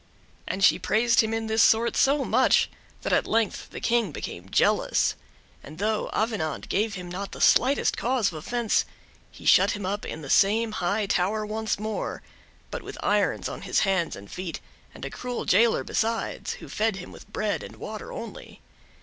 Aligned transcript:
And 0.47 0.63
she 0.63 0.79
praised 0.79 1.21
him 1.21 1.31
in 1.31 1.45
this 1.45 1.61
sort 1.61 1.95
so 1.95 2.25
much 2.25 2.71
that 3.03 3.13
at 3.13 3.27
length 3.27 3.69
the 3.69 3.79
King 3.79 4.11
became 4.11 4.49
jealous; 4.49 5.13
and 5.61 5.77
though 5.77 6.09
Ayenant 6.11 6.69
gave 6.69 6.95
him 6.95 7.07
not 7.07 7.33
the 7.33 7.39
slightest 7.39 7.97
cause 7.97 8.29
of 8.29 8.33
offense, 8.33 8.83
he 9.29 9.45
shut 9.45 9.73
him 9.77 9.85
up 9.85 10.03
in 10.03 10.23
the 10.23 10.29
same 10.31 10.71
high 10.71 11.05
tower 11.05 11.45
once 11.45 11.77
more—but 11.77 12.81
with 12.81 12.97
irons 13.03 13.47
on 13.47 13.61
his 13.61 13.81
hands 13.81 14.15
and 14.15 14.31
feet, 14.31 14.59
and 14.95 15.05
a 15.05 15.11
cruel 15.11 15.45
jailer 15.45 15.83
besides, 15.83 16.53
who 16.53 16.67
fed 16.67 16.95
him 16.95 17.11
with 17.11 17.31
bread 17.31 17.61
and 17.61 17.75
water 17.75 18.11
only. 18.11 18.59